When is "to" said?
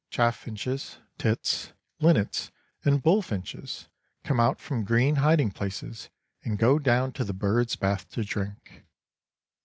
7.11-7.23, 8.13-8.23